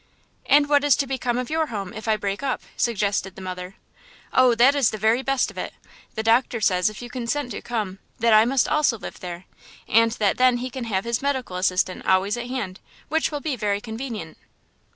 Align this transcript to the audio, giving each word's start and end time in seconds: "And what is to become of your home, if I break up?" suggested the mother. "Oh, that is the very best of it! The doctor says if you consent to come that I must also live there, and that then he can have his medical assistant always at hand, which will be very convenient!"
"And 0.47 0.67
what 0.67 0.83
is 0.83 0.95
to 0.95 1.05
become 1.05 1.37
of 1.37 1.51
your 1.51 1.67
home, 1.67 1.93
if 1.93 2.07
I 2.07 2.17
break 2.17 2.41
up?" 2.41 2.63
suggested 2.75 3.35
the 3.35 3.41
mother. 3.43 3.75
"Oh, 4.33 4.55
that 4.55 4.73
is 4.73 4.89
the 4.89 4.97
very 4.97 5.21
best 5.21 5.51
of 5.51 5.59
it! 5.59 5.73
The 6.15 6.23
doctor 6.23 6.59
says 6.59 6.89
if 6.89 7.03
you 7.03 7.09
consent 7.11 7.51
to 7.51 7.61
come 7.61 7.99
that 8.17 8.33
I 8.33 8.43
must 8.43 8.67
also 8.67 8.97
live 8.97 9.19
there, 9.19 9.45
and 9.87 10.11
that 10.13 10.37
then 10.37 10.57
he 10.57 10.71
can 10.71 10.85
have 10.85 11.03
his 11.05 11.21
medical 11.21 11.55
assistant 11.55 12.03
always 12.03 12.35
at 12.35 12.47
hand, 12.47 12.79
which 13.09 13.29
will 13.31 13.41
be 13.41 13.55
very 13.55 13.79
convenient!" 13.79 14.39